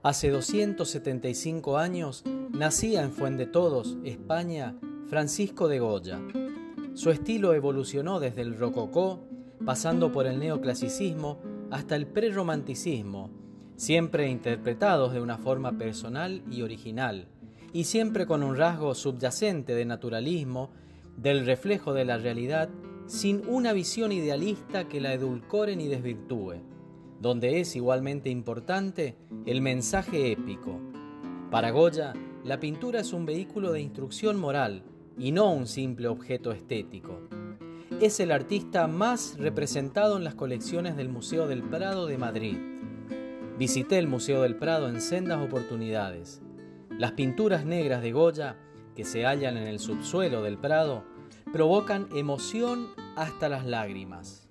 Hace 0.00 0.30
275 0.30 1.76
años 1.76 2.22
nacía 2.52 3.02
en 3.02 3.10
Fuendetodos, 3.10 3.98
España, 4.04 4.76
Francisco 5.08 5.66
de 5.66 5.80
Goya. 5.80 6.20
Su 6.94 7.10
estilo 7.10 7.52
evolucionó 7.52 8.20
desde 8.20 8.42
el 8.42 8.56
rococó, 8.56 9.26
pasando 9.66 10.12
por 10.12 10.28
el 10.28 10.38
neoclasicismo 10.38 11.40
hasta 11.72 11.96
el 11.96 12.06
prerromanticismo, 12.06 13.30
siempre 13.74 14.30
interpretados 14.30 15.12
de 15.12 15.20
una 15.20 15.36
forma 15.36 15.78
personal 15.78 16.44
y 16.48 16.62
original, 16.62 17.26
y 17.72 17.82
siempre 17.82 18.24
con 18.24 18.44
un 18.44 18.54
rasgo 18.56 18.94
subyacente 18.94 19.74
de 19.74 19.84
naturalismo, 19.84 20.70
del 21.16 21.44
reflejo 21.44 21.92
de 21.92 22.04
la 22.04 22.18
realidad, 22.18 22.68
sin 23.06 23.42
una 23.48 23.72
visión 23.72 24.12
idealista 24.12 24.86
que 24.86 25.00
la 25.00 25.12
edulcore 25.12 25.74
ni 25.74 25.88
desvirtúe 25.88 26.77
donde 27.20 27.60
es 27.60 27.76
igualmente 27.76 28.30
importante 28.30 29.16
el 29.46 29.60
mensaje 29.60 30.32
épico. 30.32 30.80
Para 31.50 31.70
Goya, 31.70 32.14
la 32.44 32.60
pintura 32.60 33.00
es 33.00 33.12
un 33.12 33.26
vehículo 33.26 33.72
de 33.72 33.80
instrucción 33.80 34.38
moral 34.38 34.82
y 35.18 35.32
no 35.32 35.50
un 35.52 35.66
simple 35.66 36.08
objeto 36.08 36.52
estético. 36.52 37.20
Es 38.00 38.20
el 38.20 38.30
artista 38.30 38.86
más 38.86 39.36
representado 39.38 40.16
en 40.16 40.24
las 40.24 40.34
colecciones 40.34 40.96
del 40.96 41.08
Museo 41.08 41.48
del 41.48 41.62
Prado 41.62 42.06
de 42.06 42.18
Madrid. 42.18 42.56
Visité 43.58 43.98
el 43.98 44.06
Museo 44.06 44.42
del 44.42 44.56
Prado 44.56 44.88
en 44.88 45.00
sendas 45.00 45.44
oportunidades. 45.44 46.40
Las 46.96 47.12
pinturas 47.12 47.64
negras 47.64 48.02
de 48.02 48.12
Goya, 48.12 48.56
que 48.94 49.04
se 49.04 49.26
hallan 49.26 49.56
en 49.56 49.66
el 49.66 49.80
subsuelo 49.80 50.42
del 50.42 50.58
Prado, 50.58 51.04
provocan 51.52 52.08
emoción 52.14 52.88
hasta 53.16 53.48
las 53.48 53.66
lágrimas. 53.66 54.47